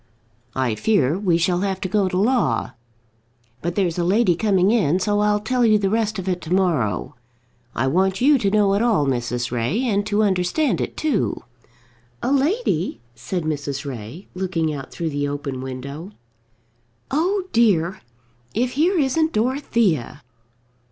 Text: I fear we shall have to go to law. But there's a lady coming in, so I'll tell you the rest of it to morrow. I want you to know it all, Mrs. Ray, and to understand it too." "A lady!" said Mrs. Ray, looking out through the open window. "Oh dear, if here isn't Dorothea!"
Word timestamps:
I 0.55 0.73
fear 0.73 1.15
we 1.19 1.37
shall 1.37 1.59
have 1.59 1.79
to 1.81 1.87
go 1.87 2.09
to 2.09 2.17
law. 2.17 2.71
But 3.61 3.75
there's 3.75 3.99
a 3.99 4.03
lady 4.03 4.33
coming 4.35 4.71
in, 4.71 4.99
so 4.99 5.19
I'll 5.19 5.39
tell 5.39 5.63
you 5.63 5.77
the 5.77 5.91
rest 5.91 6.17
of 6.17 6.27
it 6.27 6.41
to 6.41 6.51
morrow. 6.51 7.13
I 7.75 7.85
want 7.85 8.19
you 8.19 8.39
to 8.39 8.49
know 8.49 8.73
it 8.73 8.81
all, 8.81 9.05
Mrs. 9.05 9.51
Ray, 9.51 9.83
and 9.83 10.03
to 10.07 10.23
understand 10.23 10.81
it 10.81 10.97
too." 10.97 11.43
"A 12.23 12.31
lady!" 12.31 12.99
said 13.13 13.43
Mrs. 13.43 13.85
Ray, 13.85 14.27
looking 14.33 14.73
out 14.73 14.89
through 14.91 15.11
the 15.11 15.27
open 15.27 15.61
window. 15.61 16.09
"Oh 17.11 17.43
dear, 17.53 18.01
if 18.55 18.71
here 18.71 18.97
isn't 18.97 19.33
Dorothea!" 19.33 20.23